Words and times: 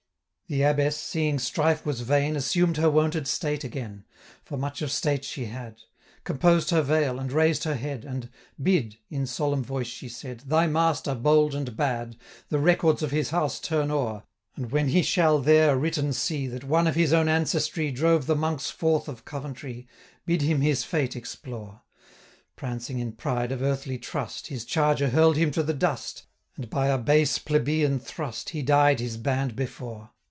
The 0.47 0.63
Abbess, 0.63 0.97
seeing 0.97 1.39
strife 1.39 1.85
was 1.85 2.01
vain, 2.01 2.33
905 2.33 2.35
Assumed 2.43 2.75
her 2.75 2.89
wonted 2.89 3.25
state 3.25 3.63
again, 3.63 4.03
For 4.43 4.57
much 4.57 4.81
of 4.81 4.91
state 4.91 5.23
she 5.23 5.45
had, 5.45 5.77
Composed 6.25 6.71
her 6.71 6.81
veil, 6.81 7.19
and 7.19 7.31
raised 7.31 7.63
her 7.63 7.75
head, 7.75 8.03
And 8.03 8.29
'Bid,' 8.61 8.97
in 9.09 9.25
solemn 9.25 9.63
voice 9.63 9.87
she 9.87 10.09
said, 10.09 10.41
'Thy 10.45 10.67
master, 10.67 11.15
bold 11.15 11.55
and 11.55 11.67
bad, 11.77 12.17
910 12.49 12.49
The 12.49 12.59
records 12.59 13.01
of 13.01 13.11
his 13.11 13.29
house 13.29 13.61
turn 13.61 13.91
o'er, 13.91 14.23
And, 14.57 14.73
when 14.73 14.89
he 14.89 15.03
shall 15.03 15.39
there 15.39 15.77
written 15.77 16.11
see, 16.11 16.47
That 16.47 16.65
one 16.65 16.85
of 16.85 16.95
his 16.95 17.13
own 17.13 17.29
ancestry 17.29 17.89
Drove 17.89 18.25
the 18.27 18.35
monks 18.35 18.69
forth 18.69 19.07
of 19.07 19.23
Coventry, 19.23 19.87
Bid 20.25 20.41
him 20.41 20.59
his 20.59 20.83
fate 20.83 21.15
explore! 21.15 21.83
915 22.57 22.57
Prancing 22.57 22.99
in 22.99 23.13
pride 23.13 23.53
of 23.53 23.61
earthly 23.61 23.97
trust, 23.97 24.47
His 24.47 24.65
charger 24.65 25.11
hurl'd 25.11 25.37
him 25.37 25.51
to 25.51 25.63
the 25.63 25.73
dust, 25.73 26.23
And, 26.57 26.69
by 26.69 26.87
a 26.87 26.97
base 26.97 27.37
plebeian 27.39 27.99
thrust, 28.01 28.49
He 28.49 28.61
died 28.61 28.99
his 28.99 29.15
band 29.15 29.55
before. 29.55 30.09